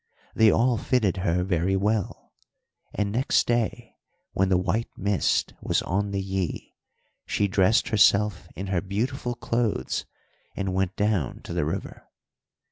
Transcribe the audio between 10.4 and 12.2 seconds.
and went down to the river.